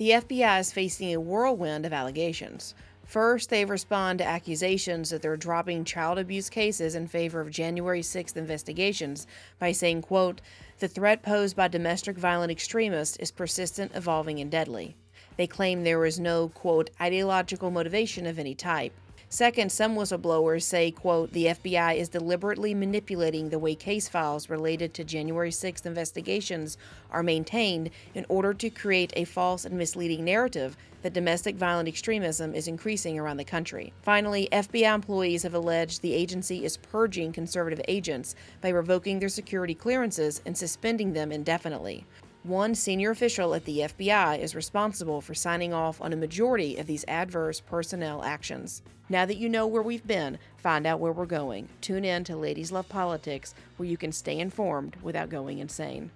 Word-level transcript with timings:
The 0.00 0.12
FBI 0.12 0.60
is 0.60 0.72
facing 0.72 1.12
a 1.12 1.20
whirlwind 1.20 1.84
of 1.84 1.92
allegations. 1.92 2.74
First, 3.04 3.50
they 3.50 3.66
respond 3.66 4.20
to 4.20 4.24
accusations 4.24 5.10
that 5.10 5.20
they're 5.20 5.36
dropping 5.36 5.84
child 5.84 6.18
abuse 6.18 6.48
cases 6.48 6.94
in 6.94 7.06
favor 7.06 7.42
of 7.42 7.50
January 7.50 8.00
6th 8.00 8.34
investigations 8.34 9.26
by 9.58 9.72
saying, 9.72 10.00
quote, 10.00 10.40
the 10.78 10.88
threat 10.88 11.22
posed 11.22 11.54
by 11.54 11.68
domestic 11.68 12.16
violent 12.16 12.50
extremists 12.50 13.18
is 13.18 13.30
persistent, 13.30 13.92
evolving, 13.94 14.40
and 14.40 14.50
deadly. 14.50 14.96
They 15.36 15.46
claim 15.46 15.84
there 15.84 15.98
was 15.98 16.20
no, 16.20 16.48
quote, 16.48 16.90
ideological 17.00 17.70
motivation 17.70 18.26
of 18.26 18.38
any 18.38 18.54
type. 18.54 18.92
Second, 19.32 19.70
some 19.70 19.94
whistleblowers 19.94 20.64
say, 20.64 20.90
quote, 20.90 21.32
the 21.32 21.46
FBI 21.46 21.94
is 21.94 22.08
deliberately 22.08 22.74
manipulating 22.74 23.48
the 23.48 23.60
way 23.60 23.76
case 23.76 24.08
files 24.08 24.50
related 24.50 24.92
to 24.94 25.04
January 25.04 25.52
6th 25.52 25.86
investigations 25.86 26.76
are 27.12 27.22
maintained 27.22 27.90
in 28.12 28.26
order 28.28 28.52
to 28.52 28.68
create 28.68 29.12
a 29.14 29.24
false 29.24 29.64
and 29.64 29.78
misleading 29.78 30.24
narrative 30.24 30.76
that 31.02 31.12
domestic 31.12 31.54
violent 31.54 31.88
extremism 31.88 32.56
is 32.56 32.66
increasing 32.66 33.20
around 33.20 33.36
the 33.36 33.44
country. 33.44 33.92
Finally, 34.02 34.48
FBI 34.50 34.92
employees 34.92 35.44
have 35.44 35.54
alleged 35.54 36.02
the 36.02 36.12
agency 36.12 36.64
is 36.64 36.76
purging 36.76 37.32
conservative 37.32 37.80
agents 37.86 38.34
by 38.60 38.70
revoking 38.70 39.20
their 39.20 39.28
security 39.28 39.76
clearances 39.76 40.42
and 40.44 40.58
suspending 40.58 41.12
them 41.12 41.30
indefinitely. 41.30 42.04
One 42.44 42.74
senior 42.74 43.10
official 43.10 43.54
at 43.54 43.66
the 43.66 43.80
FBI 43.80 44.38
is 44.38 44.54
responsible 44.54 45.20
for 45.20 45.34
signing 45.34 45.74
off 45.74 46.00
on 46.00 46.14
a 46.14 46.16
majority 46.16 46.78
of 46.78 46.86
these 46.86 47.04
adverse 47.06 47.60
personnel 47.60 48.24
actions. 48.24 48.80
Now 49.10 49.26
that 49.26 49.36
you 49.36 49.50
know 49.50 49.66
where 49.66 49.82
we've 49.82 50.06
been, 50.06 50.38
find 50.56 50.86
out 50.86 51.00
where 51.00 51.12
we're 51.12 51.26
going. 51.26 51.68
Tune 51.82 52.06
in 52.06 52.24
to 52.24 52.36
Ladies 52.36 52.72
Love 52.72 52.88
Politics, 52.88 53.54
where 53.76 53.86
you 53.88 53.98
can 53.98 54.10
stay 54.10 54.38
informed 54.38 54.96
without 55.02 55.28
going 55.28 55.58
insane. 55.58 56.10